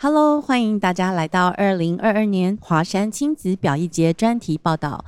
[0.00, 5.04] Hello，欢迎大家来到二零二二年华山亲子表艺节专题报道。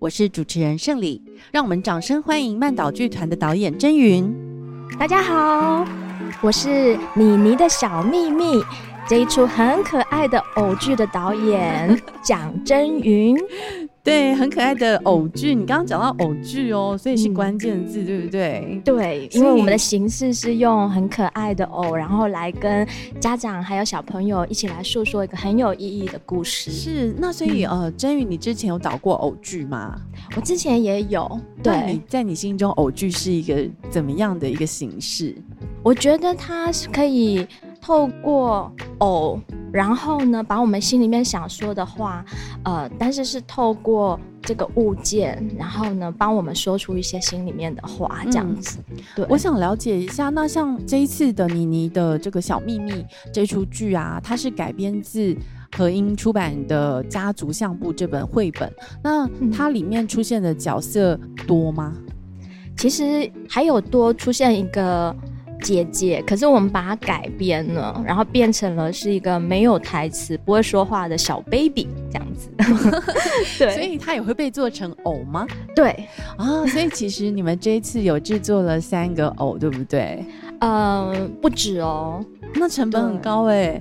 [0.00, 1.22] 我是主持人盛礼，
[1.52, 4.34] 让我们掌声欢迎曼岛剧团的导演甄云。
[4.98, 5.86] 大家好，
[6.40, 8.60] 我是妮妮的小秘密。
[9.08, 13.34] 这一出很可爱的偶剧的导演蒋真云，
[14.04, 15.54] 对，很可爱的偶剧。
[15.54, 18.82] 你刚刚讲到偶剧哦，所以是关键字，对不对？
[18.84, 22.86] 对，因为我们的形式是用很可爱的偶，然后来跟
[23.18, 26.70] 家长还有小朋友一起来诉说一个很有意义的故事。
[26.70, 29.98] 是，那所以呃，真云，你之前有导过偶剧吗？
[30.36, 31.40] 我之前也有。
[31.62, 35.34] 对，在你心中，偶剧是一个怎么样的一个形式？
[35.82, 37.46] 我觉得它是可以。
[37.80, 39.40] 透过偶，
[39.72, 42.24] 然后呢，把我们心里面想说的话，
[42.64, 48.78] 呃，但是是透过这个物件，然后呢，帮我们说出一些心里面的话，这样子。
[49.16, 55.34] 对，我想了解一下，那像这一次的妮妮的这个小秘密这出剧啊，它是改编自
[55.76, 58.70] 和英出版的《家族相簿》这本绘本，
[59.02, 61.94] 那它里面出现的角色多吗？
[62.76, 65.14] 其实还有多出现一个。
[65.62, 72.50] 姐姐，可是我们把它改编了，然后变成了是一个没有台词、不会说话的小 baby 这样子。
[73.58, 75.46] 对，所以它也会被做成偶吗？
[75.74, 75.90] 对
[76.36, 80.24] 啊，所以其实你们这一次有制作了三个偶，对不对？
[80.60, 83.80] 呃，不止哦，那成本很高哎。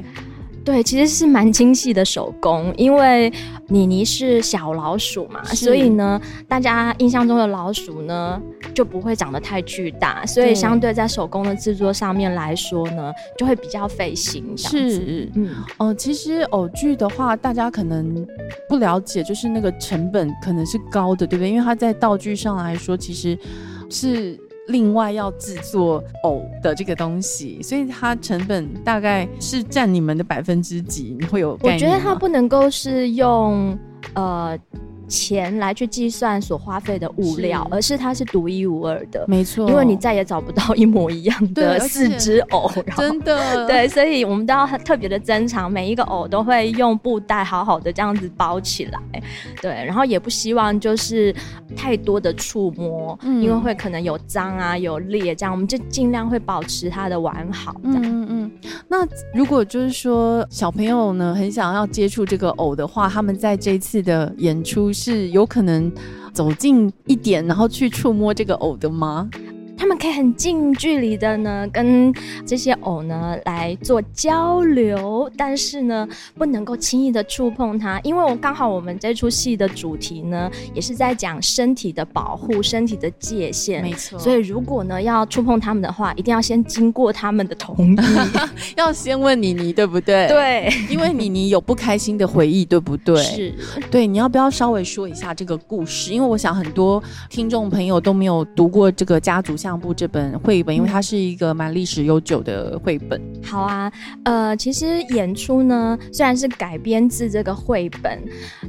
[0.68, 3.32] 对，其实是蛮精细的手工，因为
[3.68, 8.38] 妮妮是小老鼠嘛，所以呢，大家印象中的老鼠呢
[8.76, 14.44] 就不会长得太巨大，所以相对在手工的制作上面来说呢，就会比较费心。
[14.58, 18.28] 是，嗯，哦，其实偶剧的话，大家可能
[18.68, 21.50] 不了解，就是那个成本可能是高的，对不对？
[21.50, 23.40] 因为它在道具上来说，其实
[23.90, 24.38] 是。
[24.68, 31.16] 另外要制作藕的这个东西，所以它成本大概是占你们的百分之几？
[31.20, 31.58] 你会有？
[31.62, 33.78] 我觉得它不能够是用
[34.14, 34.58] 呃。
[35.08, 49.00] 钱来去计算所花费的物料，而是它是独一无二的，没错，因为你再也找不到一模一样的四只偶， 真的，对，所以我们都要特别的珍藏，每一个偶都会用布袋好好的这样子包起来，
[49.62, 51.34] 对，然后也不希望就是
[51.76, 57.76] 太多的触摸，因为会可能有脏啊有裂这样，我们就尽量会保持它的完好。
[57.84, 58.52] 嗯嗯嗯。
[58.90, 64.92] 那如果就是说小朋友呢很想要接触这个偶的话，他们在这次的演出。
[65.00, 65.92] 是有可能
[66.34, 69.30] 走近一点，然后去触摸这个偶的吗？
[69.78, 72.12] 他们可以很近距离的呢，跟
[72.46, 84.18] 这些偶呢来做交流，但是呢，不能够轻易的触碰它，因为我刚好我们这出戏的主题呢，也是在讲身体的保护、身体的界限，没错。
[84.18, 87.98] 所以如果呢要触碰他们的话，一定要先经过他们的同意，
[88.76, 90.28] 要先问妮妮对不对？
[90.30, 93.16] 对，因为妮妮有不开心的回忆，对不对？
[93.22, 93.54] 是，
[93.92, 96.12] 对，你要不要稍微说一下这个故事？
[96.12, 99.78] 因为我想很多听众朋友都没有读过这个家族相。
[99.78, 103.22] 相簿这本绘本，因为它是一个蛮历史悠久的绘本。
[103.44, 103.92] 好啊，
[104.24, 108.18] 呃，其实演出呢虽然是改编自这个绘本，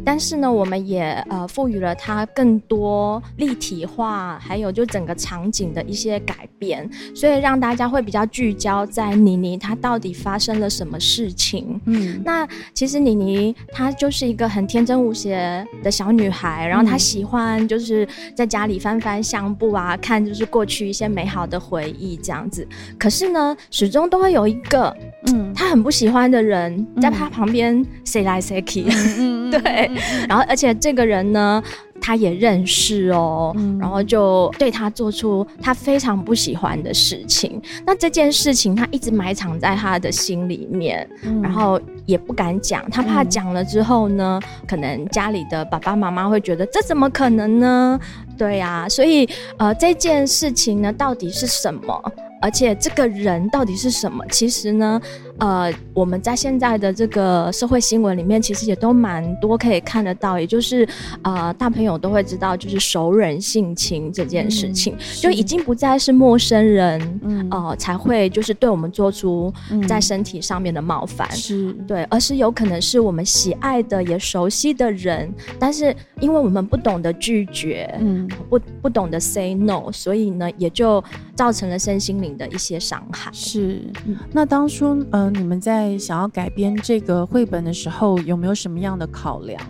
[0.04, 11.80] 但是呢，我们也呃赋予了它更多立体化，还有就整个场景的一些改变，所以让大家会比较聚焦在妮妮她到底发生了什么事情。
[11.84, 12.44] 嗯，那
[12.75, 20.88] 其实妮妮她就是一个很天真无邪的小女孩，然后她喜欢就是在家里翻翻相簿啊，看就是过去。
[20.88, 22.66] 一些美好的回忆，这样子。
[22.99, 28.82] 可是呢，始终都会有一个，嗯，很不喜欢的人，在他旁边 say 来 say 去，
[29.50, 29.90] 对。
[30.28, 31.62] 然后，而且这个人呢，
[32.00, 37.60] 他也认识哦，然后就对他做出他非常不喜欢的事情。
[37.86, 41.08] 那这件事情，他一直埋藏在他的心里面，
[41.42, 47.98] 然后也不敢讲，他怕讲了之后呢，可能家里的爸爸妈妈会觉得这怎么可能呢？
[48.36, 52.12] 对呀，所以呃，这件事情呢，到底是什么？
[52.41, 54.24] 而且这个人到底是什么？
[54.30, 55.00] 其实呢，
[55.38, 60.88] 呃，我们在现在的这个社会新闻里面，其实也都蛮多可以看得到，也就是
[61.22, 69.52] 呃，大朋友都会知道，就是熟人性侵这件事情，就已经不再是陌生人，呃，才会就是对我们做出
[69.86, 71.72] 在身体上面的冒犯，是。
[71.86, 81.02] 对，而是有可能是我们喜爱的也熟悉的人，但是因为我们不懂得拒绝，嗯，不不懂得 say no，所以呢，也就
[81.34, 82.28] 造成了身心灵。
[82.38, 83.32] 的一些伤害。
[83.32, 83.82] 是，
[84.30, 89.60] 那当初呃呢，你们在想要改编这个绘本的时候，有没有什么样的考量？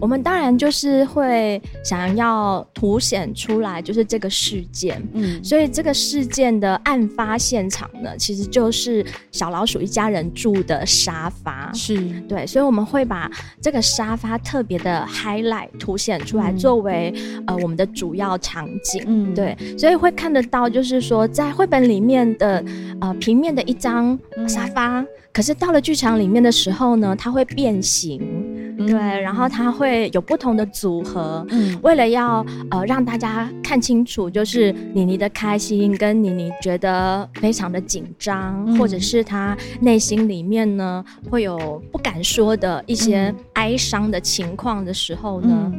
[0.00, 5.02] 我们当然就是会想要凸显出来，就是这个事件。
[5.12, 11.72] 嗯，所以这个事件的案发现场呢，其实就是小老鼠一家人住的沙发。
[11.72, 11.96] 是
[12.28, 13.30] 对，所以我们会把
[13.60, 17.14] 这个沙发特别的 highlight 凸显出来，作为
[17.46, 19.02] 呃我们的主要场景。
[19.06, 22.62] 嗯，对，所以会看得到，就是说在绘本里面的
[23.00, 24.18] 呃平面的一张
[24.48, 28.43] 沙发，可是到了剧场里面的时候呢，它会变形。
[28.76, 45.72] 对，然后它会有不同的组合，嗯，为了要呃让大家看清楚，就是妮妮的开心跟妮妮觉得非常的紧张，或者是她内心里面呢会有不敢说的一些哀伤的情况的时候呢，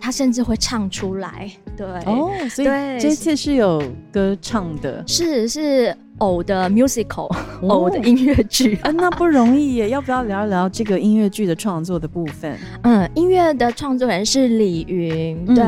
[0.00, 1.50] 她甚至会唱出来。
[1.76, 2.68] 对，哦，所以
[3.00, 5.96] 这次是有歌唱的，是是。
[6.18, 7.28] 偶的 musical，
[7.68, 9.88] 偶的音乐剧 啊，那不容易耶。
[9.88, 12.58] 要不要聊一聊这个音乐剧的创作的部分？
[12.82, 15.44] 嗯，音乐的创作人是李云。
[15.54, 15.64] 对，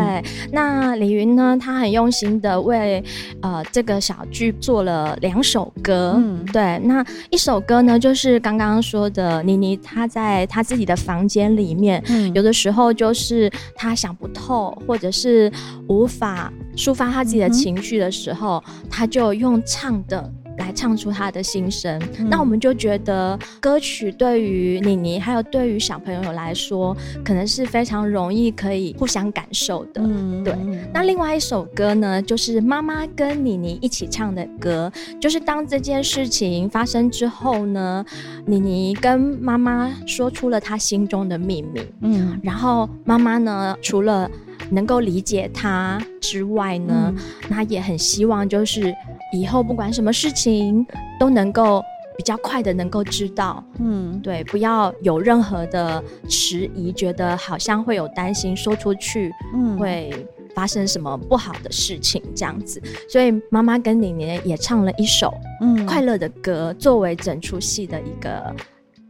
[0.52, 3.02] 那李云呢，他很用心的为
[3.40, 6.14] 呃这个小剧做了两首歌。
[6.16, 12.02] 嗯，对，那一首歌呢，就是刚刚说的妮妮，她在她自己的房间里面，
[12.34, 15.50] 有的时候就是她想不透，或者是
[15.88, 20.30] 无法抒发她自己的情绪的时候，她就用唱的。
[20.70, 30.00] 来唱出他的心声，那我们就觉得歌曲对于妮妮还有对于小朋友来说，可能是非常容易可以互相感受的。
[30.44, 30.54] 对，
[30.94, 34.90] 那另外一首歌呢，就是妈妈跟妮妮一起唱的歌，
[35.20, 38.04] 就是当这件事情发生之后呢，
[38.46, 41.80] 妮妮跟妈妈说出了她心中的秘密。
[42.02, 44.30] 嗯，然后妈妈呢，除了
[44.70, 47.12] 能够理解他之外呢，
[47.48, 48.94] 那也很希望就是
[49.32, 50.86] 以后不管什么事情
[51.18, 51.82] 都能够
[52.16, 62.82] 比较快的能够知道，嗯，对，不要有任何的迟疑，觉得好像会有担心说出去，嗯，会发生什么不好的事情这样子。
[63.08, 68.54] 所以妈妈跟玲玲也唱了一首嗯快乐的歌，作为整出戏的一个。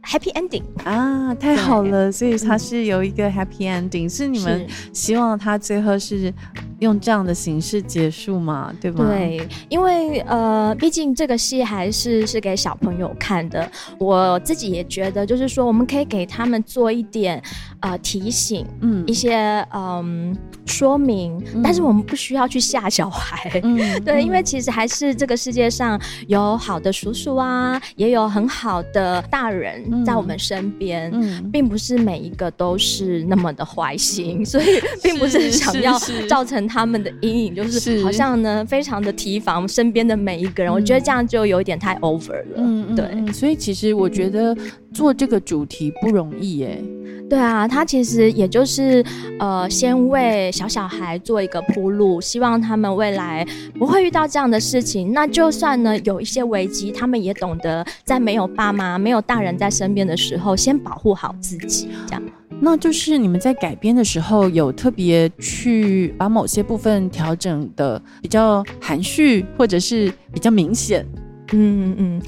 [0.03, 2.11] Happy ending 啊，太好了！
[2.11, 6.33] 所以它是有一个 Happy ending，是你们希望它最后是。
[6.81, 9.05] 用这样的形式结束嘛，对吧？
[9.05, 13.71] 对，因为呃，毕竟这个戏还是是给小朋友看的。
[13.99, 17.41] 我自己也觉得，就是说，我们可以给他们做一点
[17.81, 20.35] 呃提醒，嗯，一些嗯
[20.65, 23.61] 说明，但是我们不需要去吓小孩。
[23.61, 34.65] 嗯， 对，因为其实还是这个世界上有好的叔叔啊，也有很好的大人在我们身边，嗯，并不是每一个都是那么的坏心，所以
[35.03, 36.70] 并不是想要造成。
[36.71, 40.71] 他们的阴影就是好像呢，非常的提防身边的每一个人。
[40.71, 42.55] 我觉得这样就有一点太 over 了。
[42.55, 43.33] 嗯，对。
[43.33, 44.55] 所以其实我觉得
[44.93, 46.81] 做这个主题不容易耶。
[47.31, 49.01] 对啊，他其实也就是
[49.39, 53.47] 呃，先为小小孩做一个铺路，希望他们未来
[53.79, 55.13] 不会遇到这样的事情。
[55.13, 62.21] 那就算呢有一些危机，他们也懂得在没有爸妈、没有大人在身边的时候，先保护好自己，这样。
[62.59, 71.07] 那就是你们在改编的时候有特别去把某些部分调整的比较含蓄，或者是比较明显。
[71.53, 72.21] 嗯嗯，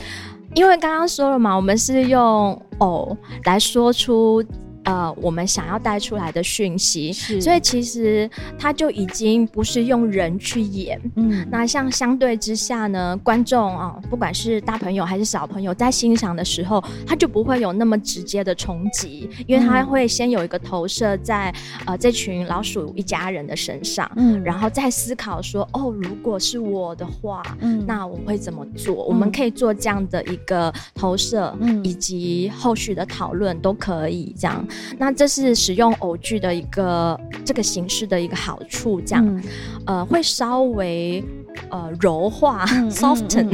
[0.56, 4.42] 因为刚刚说了嘛，我们是用偶来说出。
[4.84, 11.00] 呃，我们想要带出来的讯息，所以其实它就已经不是用人去演。
[11.16, 21.54] 嗯，那像相对之下呢，观众啊，不管是大朋友还是小朋友，在欣赏的时候，他就不会有那么直接的冲击，因为他会先有一个投射在
[21.86, 28.94] 呃这群老鼠一家人的身上，嗯，然后再思考说，哦，如果是我的话，嗯，那我会怎么做？
[29.06, 34.66] 我们可以做这样的一个投射，嗯，以及后续的讨论都可以这样。
[34.98, 39.44] 那这是使用偶剧的一个这个形式的一个好处，这样，
[39.86, 41.24] 呃，会稍微
[41.70, 43.50] 呃柔化， soften，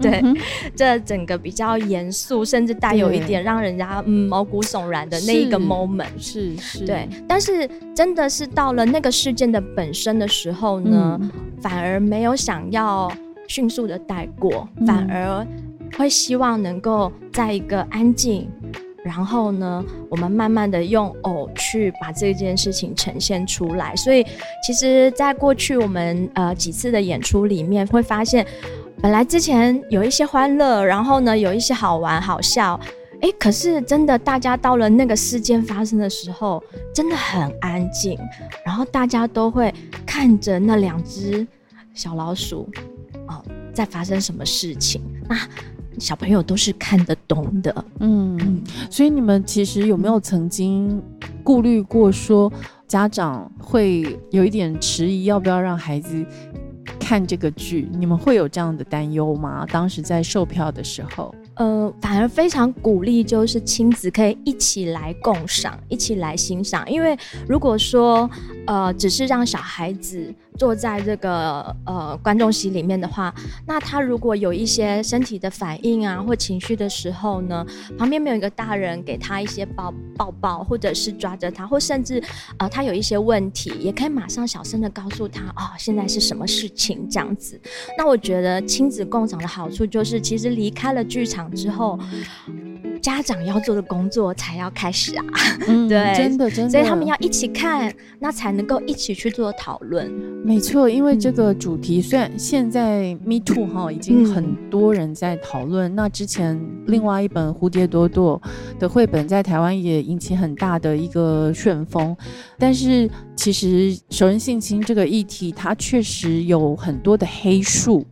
[0.00, 0.22] 对，
[0.74, 7.08] 这整个比较严肃，甚至带有一点让人家嗯毛骨悚然的那一个 moment，是是，对。
[7.28, 11.20] 但是真的是到了那个事件的本身的时候呢，
[11.60, 13.12] 反而没有想要
[13.46, 15.46] 迅速的带过，反而
[15.96, 18.48] 会希望能够在一个安静。
[19.04, 23.94] 然后呢，我们慢慢的用偶去把这件事情呈现出来。
[23.94, 24.24] 所以，
[24.66, 28.46] 其实，在过去我们呃几次的演出里面，会发现，
[29.02, 32.80] 本来之前有一些欢乐，然后呢有一些好玩好笑，
[33.20, 36.62] 哎，可是真的大家到了那个事件发生的时候，
[36.94, 38.18] 真的很安静，
[38.64, 39.72] 然后大家都会
[40.06, 41.46] 看着那两只
[41.92, 42.66] 小老鼠，
[43.28, 43.44] 哦，
[43.74, 45.02] 在发生什么事情？
[45.28, 45.36] 那。
[45.98, 47.84] 小朋友都是看得懂的。
[48.00, 51.02] 嗯，所以你们其实有没有曾经
[51.42, 52.52] 顾虑过，说
[52.86, 56.24] 家长会有一点迟疑，要不要让孩子
[56.98, 57.88] 看这个剧？
[57.92, 59.66] 你们会有这样的担忧吗？
[59.70, 61.34] 当时在售票的时候。
[61.56, 66.84] 呃，反而非常鼓励，就是亲子可以一起来共赏，一起来欣赏。
[66.90, 67.16] 因为
[67.48, 68.28] 如果说，
[68.66, 73.34] 呃，只是让小孩子坐在这个呃观众席里面的话，
[73.66, 77.64] 那他如果有一些身体的反应啊或情绪的时候呢，
[77.96, 82.22] 旁边没有一个大人给他一些抱抱抱，或者是抓着他，或甚至
[82.58, 87.60] 呃他有一些问题，也可以马上小声的告诉他，哦，现在是什么事情这样子。
[87.96, 91.44] 那我觉得亲子共赏的好处就是，其实离开了剧场。
[91.54, 91.96] 之后，
[93.04, 95.24] 家长要做的工作才要开始啊！
[95.66, 100.10] 对，真的真的，所以他们要一起看，那才能够一起去做讨论。
[100.42, 108.40] 没错，因为这个主题虽然现在 Me Too 哈已经很多人在讨论，那之前另外一本《蝴蝶朵朵》
[108.80, 112.16] 的绘本在台湾也引起很大的一个旋风，
[112.58, 113.06] 但是
[113.36, 118.06] 其实熟人性侵这个议题，它确实有很多的黑数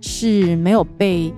[0.00, 1.30] 是没有被。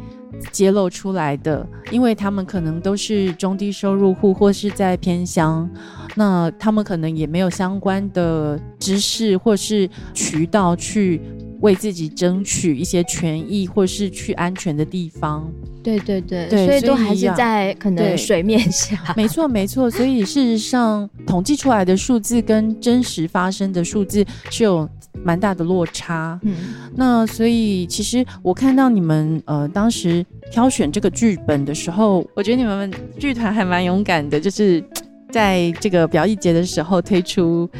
[0.51, 5.69] 揭露出来的，因为他们可能都是中低收入户或是在偏乡，
[6.15, 11.21] 那他们可能也没有相关的知识或是渠道去
[11.62, 15.50] 为自己争取一些权益，或是去安全的地方。
[15.83, 18.97] 对对对，所以都还是在可能水面下。
[19.16, 24.88] 没错没错，所以事实上统计出来的数字跟真实发生的数字是有。
[25.25, 26.54] 蛮大的落差，嗯，
[26.97, 34.83] 那所以其实我看到你们呃当时挑选这个剧本的时候，我觉得你们剧团还蛮勇敢的，就是
[35.31, 37.71] 在这个表演节的时候推出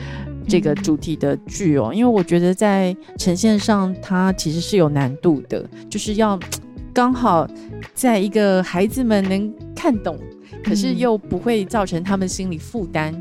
[0.49, 6.39] 这个主题的剧哦，因为我觉得在呈现上它其实是有难度的，就是要
[6.93, 7.49] 刚好
[7.95, 10.19] 在一个孩子们能看懂，
[10.65, 13.15] 可是又不会造成他们心理负担。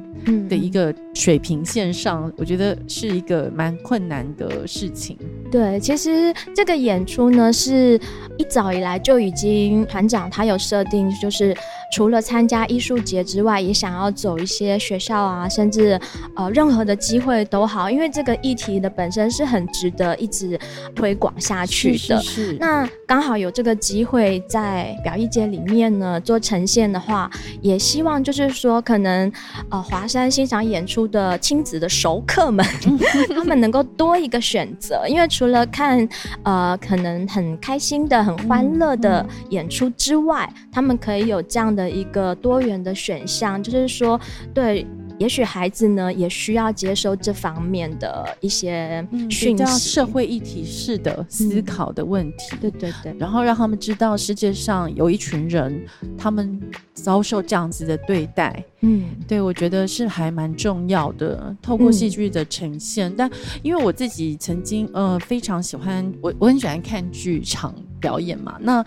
[0.50, 5.18] 的一个水平线上，我觉得是一个蛮困难的事情。
[5.52, 8.00] 对，其实这个演出呢，是
[8.38, 11.56] 一早以来就已经团长他有设定，就是。
[11.94, 16.00] 除了参加艺术节之外，也想要走一些学校啊，甚至
[16.38, 20.58] 呃任何的机会都好，因为这个议题的本身是很值得一直
[20.96, 22.18] 推广下去的。
[22.22, 22.54] 是。
[22.62, 29.30] 那刚好有这个机会在表艺节里面呢做呈现的话，也希望就是说可能
[29.70, 32.66] 呃华山欣赏演出的亲子的熟客们，
[33.36, 36.08] 他们能够多一个选择，因为除了看
[36.44, 41.82] 呃可能很开心的、很欢乐的演出之外，他们可以有这样的。
[41.82, 44.22] 的一个多元的选项，就是说，
[44.54, 44.86] 对。
[45.22, 52.56] 也许孩子呢也需要接收这方面的一些讯息，社会议题式的思考的问题。
[52.60, 55.86] 对对对，然后让他们知道世界上有一群人，
[56.18, 56.60] 他们
[56.96, 58.66] 遭受这样子的对待。
[58.80, 61.56] 嗯，对我觉得是还蛮重要的。
[61.62, 63.30] 透过戏剧的呈现，但
[63.62, 68.58] 因为我自己曾经呃非常喜欢我我很喜欢看剧场表演嘛。
[68.60, 68.84] 那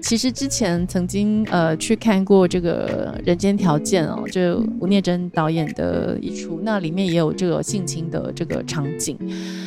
[0.00, 5.62] 其实之前曾经呃去看过这个人间条件哦，就吴念真导演。
[5.72, 9.16] 的一出，那里面也有这个性侵的这个场景。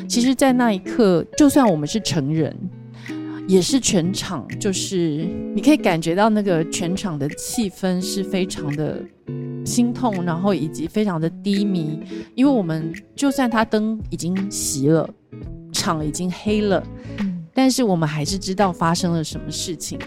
[0.08, 2.56] 其实，在那一刻，就算我们是成人，
[3.48, 9.02] 也是全场，就是你可以感觉到那个全场的气氛是非常的
[9.66, 12.00] 心痛，然后以及非常的低迷。
[12.36, 15.10] 因为我们就算他灯已经熄了，
[15.72, 16.86] 场已经黑了，
[17.56, 19.98] 但是我们还是知道发生了什么事情。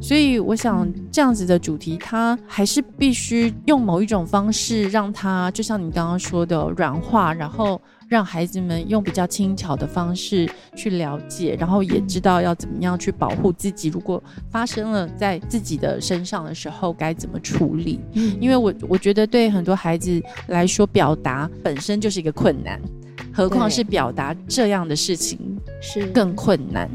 [0.00, 13.88] 所以我想，这样子的主题，它还是必须用某一种方式，让它就像你刚刚说的软化，然后让孩子们用比较轻巧的方式去了解，然后也知道要怎么样去保护自己。
[13.88, 18.00] 如果发生了在自己的身上的时候，该怎么处理？
[18.14, 22.80] 嗯，因为我我觉得对很多孩子来说，表达本身就是一个困难，
[23.32, 25.38] 何况是表达这样的事情
[25.80, 26.88] 是更困难。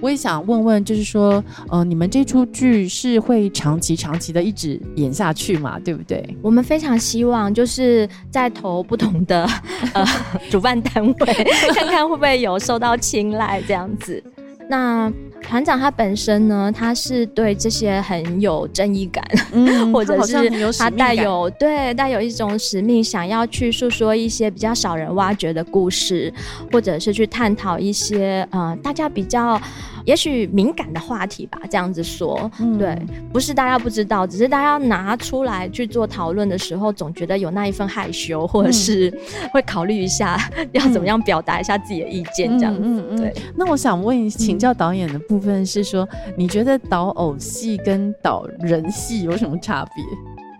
[0.00, 5.80] 我也想问问，就是说，呃，你们这出剧是会长期、长期的一直演下去嘛？
[5.80, 6.24] 对不对？
[6.40, 9.44] 我们非常希望，就是在投不同的
[9.92, 10.06] 呃
[10.48, 11.14] 主办单位，
[11.74, 14.22] 看看会不会有受到青睐这样子。
[14.68, 19.24] 那团长他本身呢，他是对这些很有正义感，
[19.92, 26.32] 或者是他带有对带有一种使命，想要去诉说一些比较少人挖掘的故事，
[26.70, 29.60] 或者是去探讨一些呃大家比较
[30.04, 32.96] 也许敏感的话题吧，这样子说，对，
[33.32, 39.12] 不是大家不知道，只是大家拿出来去做讨论的时候，总觉得有那一份害羞，或者是
[39.52, 40.38] 会考虑一下
[40.72, 43.16] 要怎么样表达一下自己的意见，这样子。
[43.16, 50.04] 对，那我想问请教导演的部分是说，你觉得导偶戏跟导人戏有什么差别？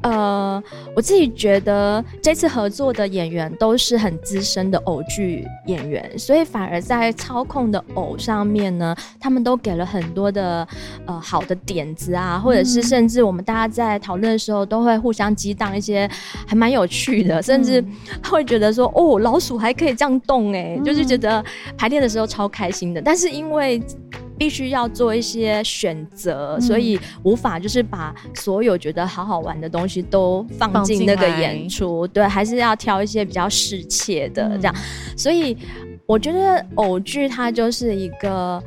[0.02, 0.62] 呃，
[0.96, 10.66] 我自己觉得这次合作的演员都是很资深的偶剧演员，所以反而在操控的偶上面呢，他们都给了很多的
[11.06, 16.08] 呃好的点子啊，或者是甚至我们大家在讨论的时候都会互相激荡一些
[16.46, 17.84] 还蛮有趣的，甚至
[18.24, 21.44] 会觉得说哦，老鼠还可以这样动哎，就是觉得
[21.76, 23.02] 排练的时候超开心的。
[23.02, 23.82] 但是因为
[24.40, 34.74] 必须要做一些选择，所以无法就是把所有觉得好好玩的东西都放进那个演出，对，还是要挑一些比较适切的这样。
[35.14, 35.54] 所以
[36.06, 38.62] 我觉得偶剧它就是一个。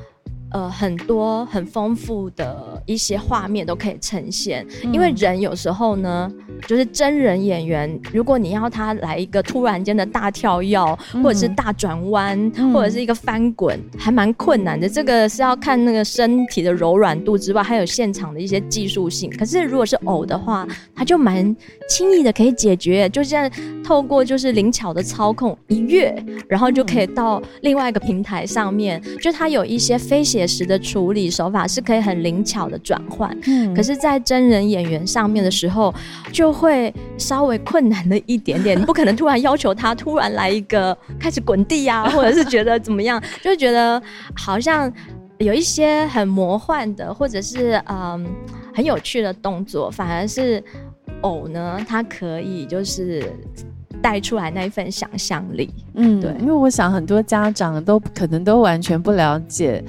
[0.53, 6.31] 呃，很多很丰富的一些画面都可以呈现，因为人有时候呢，
[6.67, 10.79] 就是真人演员，如果你要他来一个突然间的大跳跃，
[11.24, 14.88] 或者是大转弯，或者是一个翻滚，还蛮困难的。
[14.88, 19.31] 这个是要看那个身体的柔软度之外，还有现场的一些技术性。
[19.31, 21.55] 可是如果是偶的话，他就蛮
[21.89, 23.50] 轻易的可以解决，就像
[23.83, 26.15] 透过就是灵巧的操控一跃，
[26.48, 30.42] 然后就可以到另外一个平台上面，就它有一些飞鞋。
[30.47, 35.93] 时的处理手法是可以很灵巧的转换，嗯，可是，在真人演员上面的时候，
[36.31, 38.79] 就会稍微困难了一点点。
[38.79, 44.01] 你不可能突然要求他突然来一个开始滚地啊，或者是觉得怎么样，就觉得
[44.35, 44.91] 好像
[45.38, 48.25] 有一些很魔幻的，或者是嗯
[48.73, 50.63] 很有趣的动作，反而是
[51.21, 53.23] 偶呢，它可以就是。
[54.01, 59.81] 带出来那一份想象力，嗯，对，因为我想很多家长都可能都完全不了解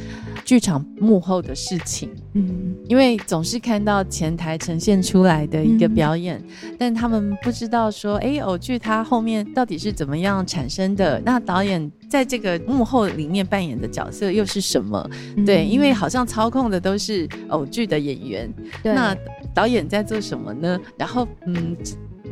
[0.45, 6.43] 剧场幕后的事情，嗯，因为总是看到前台呈现出来的一个表演，
[6.79, 11.21] 但他们不知道说，哎，偶剧它后面到底是怎么样产生的？
[11.25, 15.09] 那导演在这个幕后里面扮演的角色又是什么？
[15.47, 19.17] 对，因为好像操控的都是偶剧的演员，那
[19.55, 20.79] 导演在做什么呢？
[20.99, 21.75] 然后，嗯。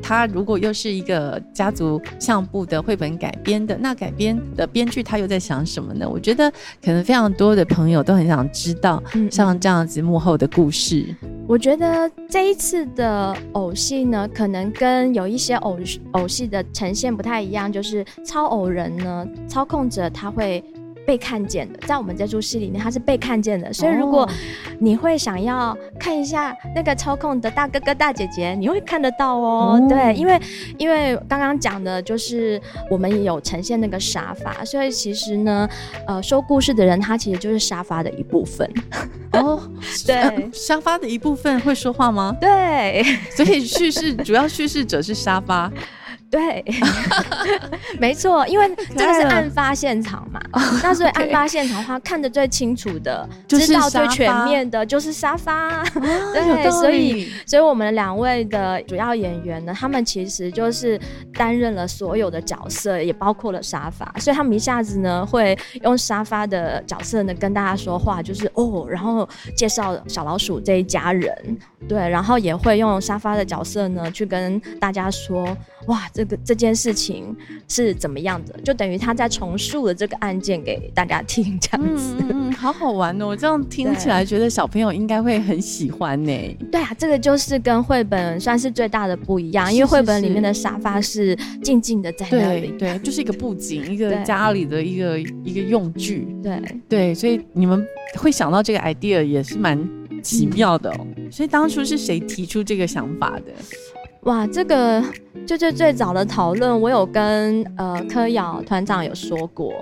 [0.02, 6.06] 他如果又是一个家族相簿的绘本改编的，那改编的编剧他又在想什么呢？
[6.08, 6.50] 我觉得
[6.84, 11.06] 可能非常多的朋友都很想知道，像这样子幕后的故事。
[11.46, 15.78] 我觉得这一次的偶戏呢，可能跟有一些偶
[16.12, 20.62] 偶戏的呈现不太一样，就是超偶人呢，操控者他会。
[21.06, 23.72] 被看见的，在我们这出戏里面，他是被看见的。
[23.72, 24.28] 所以，如果
[24.78, 29.80] 你会想要看一下那个操控的大哥哥、大姐姐，你会看得到哦。
[29.88, 30.40] 对，因为
[30.78, 32.60] 因为刚刚讲的就是
[32.90, 35.68] 我们有呈现那个沙发，所以其实呢，
[36.06, 38.68] 呃，说故事的人他其实就是沙发的一部分。
[39.32, 39.60] 哦，
[40.06, 42.36] 对，沙发的一部分会说话吗？
[42.40, 43.02] 对，
[43.34, 45.70] 所以叙事主要叙事者是沙发。
[46.32, 46.64] 对，
[48.00, 48.66] 没错，因为
[48.96, 50.40] 这个是案发现场嘛，
[50.82, 55.84] 那所以 案发现场的话，看得最清楚的，知道最全面的，就是沙发。
[56.32, 60.98] 对，所以，所以我们两位的主要演员呢，他们其实就是
[61.34, 75.54] 担任了所有的角色，也包括了沙发，所以他们一下子呢，会用沙发的角色呢跟大家说话，就是哦，然后介绍小老鼠这一家人，对，然后也会用沙发的角色呢去跟大家说。
[75.86, 77.36] 哇，这个这件事情
[77.68, 78.58] 是怎么样的？
[78.62, 83.36] 就等于他在重述了这个案件给大家听，这样子，嗯，好好玩哦！
[83.36, 86.56] 这样听起来，觉得小朋友应该会很喜欢呢。
[86.70, 99.76] 对啊，这个就是跟绘本算是最大的不一样，因为绘本里面的沙发是静静的在那里，对，就是一个布景，一个家里的一个一个用具，对对，所以你们会想到这个 idea 也是蛮
[100.22, 101.06] 奇妙的哦。
[101.30, 103.52] 所以当初是谁提出这个想法的？
[104.22, 105.02] 哇，这个
[105.44, 109.72] 就最最早的讨论，我有跟呃柯瑶团长有说过，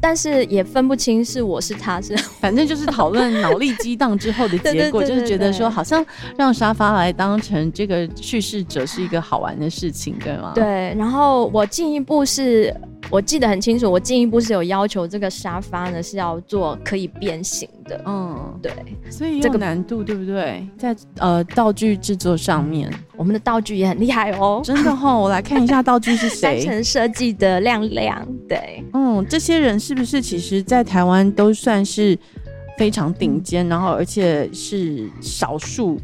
[0.00, 6.04] 但是也分不清是我是他是， 反正就是讨论脑力激荡之后的 结果，就是觉得说好像
[6.38, 10.52] 让沙发来当成这个叙事者是一个好玩的事情，对吗？
[10.54, 12.74] 对，然后我进一步是。
[13.10, 18.00] 我记得很清楚，我进一步是有要求这个沙发呢是要做可以变形的。
[18.06, 18.72] 嗯，对，
[19.10, 20.66] 所以这个难度对不对？
[20.76, 24.60] 在呃道具制作上面，我们的道具也很厉害哦。
[24.64, 26.60] 真的哈，我来看一下道具是谁。
[26.60, 32.18] 三层设计的亮亮，对，嗯，这些人是不是其实在台湾都算是
[32.76, 36.00] 非常顶尖，然后而且是少数。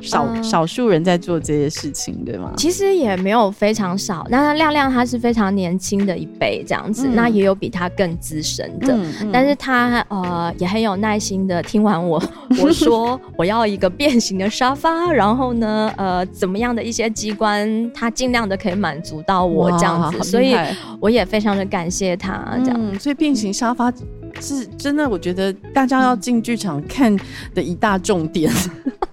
[0.00, 2.52] 少少数人在做这些事情，对吗？
[2.56, 4.26] 其实也没有非常少。
[4.30, 8.96] 那亮亮他是非常年轻的一辈这样子，那也有比他更资深的，
[9.32, 12.22] 但是他呃也很有耐心的听完我
[12.62, 20.56] 我说我要一个变形的沙发，然后呢呃怎么样的一些机关，他尽量的可以满足到我这样子，所以
[21.00, 22.98] 我也非常的感谢他这样。
[22.98, 23.92] 所以变形沙发。
[24.40, 27.16] 是真的，我觉得大家要进剧场看
[27.54, 28.52] 的一大重点，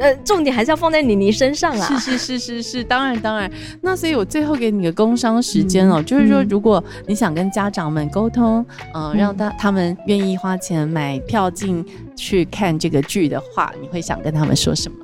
[0.00, 1.86] 呃，重点还是要放在妮妮身上啊！
[1.98, 3.50] 是是是是是，当然当然。
[3.82, 11.84] 那所以我最后给你个工商时间哦，就是说，如果你想跟家长们沟通，嗯，让他他们愿意花钱买票进
[12.16, 14.96] 去看这个剧的话，你会想跟他们说什么？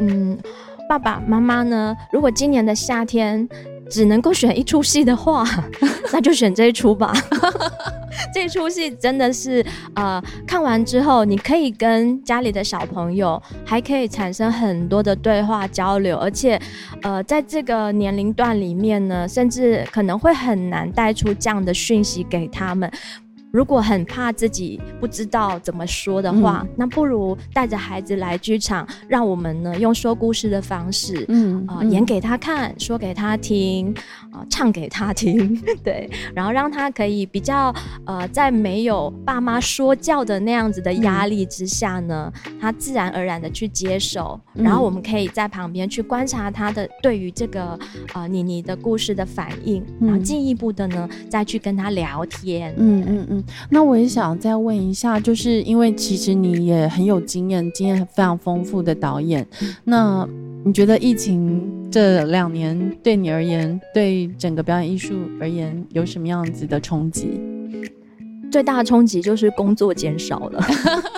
[0.00, 0.38] 嗯，
[0.88, 1.94] 爸爸妈妈呢？
[2.10, 3.46] 如果今年的夏天
[3.90, 5.44] 只能够选一出戏的话，
[6.12, 7.12] 那就选这一出吧。
[8.32, 16.60] 这出戏真的是，呃，看完之后，你可以跟家里的小朋友还可以产生很多的对话交流，而且，
[17.02, 22.90] 呃，在这个年龄段里面呢，甚至可能会很难带出这样的讯息给他们。
[23.54, 33.94] 如果很怕自己不知道怎么说的话，那不如带着孩子来剧场，让我们呢用说故事的方式，嗯啊演给他看，说给他听，
[34.32, 37.72] 啊唱给他听， 对，然后让他可以比较
[38.06, 47.78] 呃在没有爸妈说教的那样子的压力之下呢，他自然而然的去接受，然后我们可以在旁边去观察他的对于这个
[48.14, 53.43] 呃妮妮的故事的反应，然后进一步的呢再去跟他聊天，嗯嗯嗯。
[53.70, 59.46] 那我也想再问一下，就是因为其实你也很有经验，经验非常丰富的导演，
[59.84, 60.26] 那
[60.64, 67.40] 你觉得疫情这两年对你而言，对整个表演艺术而言，有什么样子的冲击？
[68.54, 70.64] 最大的冲击就是工作减少了，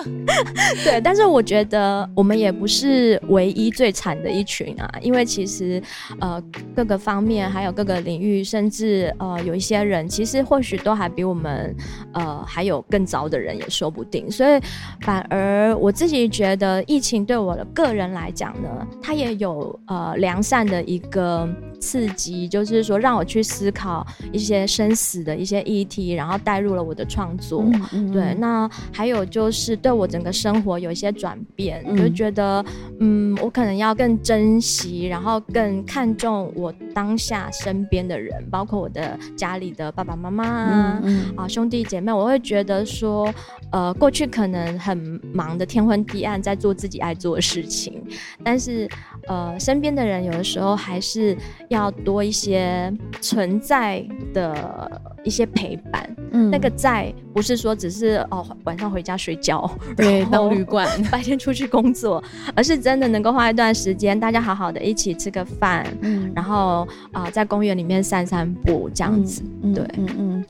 [0.83, 5.79] 对，但是我觉得我们也不是唯一最惨的一群啊，因为其实
[6.19, 6.41] 呃
[6.75, 11.75] 各个方面还有各个领域，甚至呃有一些人其实或许都还比我们
[12.13, 14.59] 呃还有更糟的人也说不定，所以
[15.01, 18.67] 反而我自己觉得疫情对我的个人来讲呢，
[18.99, 21.47] 它也有呃良善的一个。
[21.79, 27.65] 刺激就是说，让我去思考一些生死的一些议题，然后带入了我的创作。
[28.13, 32.63] 对，那还有就是对我整个生活有一些转变，就觉得，
[32.99, 41.03] 嗯，我可能要更珍惜，然后更看重我当下身边的人，包括我的家里的爸爸妈妈啊，
[41.35, 42.13] 啊兄弟姐妹。
[42.13, 43.33] 我会觉得说，
[43.71, 48.03] 呃，过去可能很忙的天昏地暗，在做自己爱做的事情，
[48.43, 48.87] 但是，
[49.27, 51.35] 呃，身边的人有的时候还是。
[51.69, 62.23] 要多一些存在的一些陪伴，嗯，那个在不是说只是哦晚上回家睡觉， 对，当旅馆， 白天出去工作，
[62.55, 69.41] 而是真的能够花一段时间，大家好好的一起吃个饭，嗯，然后啊在公园里面散散步这样子，
[69.73, 70.45] 对，嗯嗯，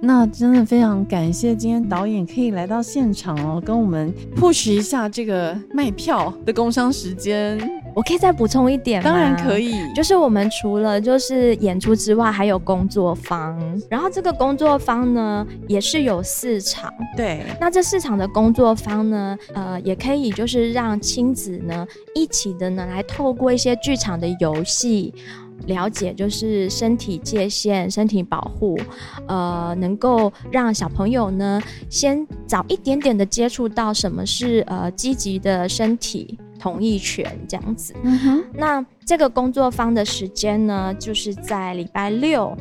[0.00, 7.58] 那真的非常感谢今天导演可以来到现场哦，跟我们 push 一下这个卖票的工商时间。
[7.94, 9.10] 我可以再补充一点吗？
[9.10, 9.74] 当然可以。
[9.94, 13.58] 就是我们除了就是演出之外，还有工作坊。
[13.90, 16.92] 然后这个工作坊呢，也是有四场。
[17.16, 17.44] 对。
[17.60, 25.12] 那这四场的工作坊呢，呃，也可以就是让亲子呢一起的呢来透过一些剧场的游戏，
[25.66, 28.78] 了解就是身体界限、身体保护，
[29.28, 36.38] 呃，能够让小朋友呢先早一点点的接触到什么是呃积极的身体。
[36.62, 37.92] 同意权这样子，
[38.54, 42.56] 那这个工作坊的时间呢，就是在礼拜六，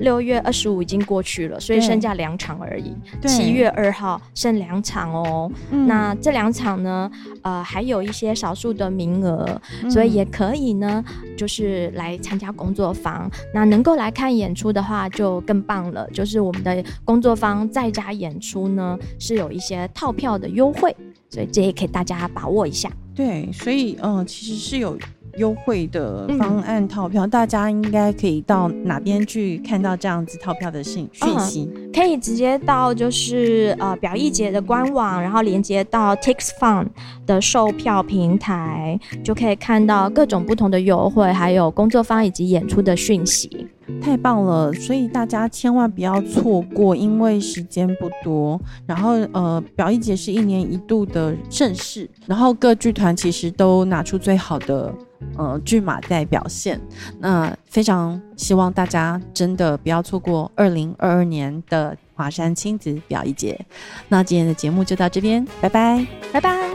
[0.00, 2.94] 六月二十五已经过去了，所以剩下两场而已。
[3.26, 9.48] 七月二号剩两场哦，那这两场呢，呃，还有一些少数的名额，
[9.88, 11.02] 所以也可以呢，
[11.34, 13.30] 就是来参加工作坊。
[13.54, 16.06] 那能够来看演出的话，就更棒了。
[16.10, 20.94] 就是我们的工作坊在家演出呢，是有一些套票的优惠。
[21.30, 22.90] 所以这也可以大家把握一下。
[23.14, 24.98] 对，所以嗯，其实是有
[25.38, 31.70] 优惠的方案套票，大家应该可以到哪边去看到这样子套票的信讯息？
[31.92, 36.86] 可以直接到就是呃表艺节的官网，然后连接到 Tix Fun
[37.26, 43.68] 的售票平台，就可以看到各种不同的优惠，还有工作方以及演出的讯息。
[44.00, 48.60] 太棒了，所以大家千万不要错过，因为时间不多。
[48.86, 54.92] 然后，呃，表一节是一年一度的盛事，然后各剧团其实都拿出最好的
[55.36, 56.80] 呃剧码在表现。
[57.20, 63.58] 那非常希望大家真的不要错过二零二二年的华山亲子表一节。
[64.08, 66.71] 那今天的节目就到这边，拜拜，拜拜。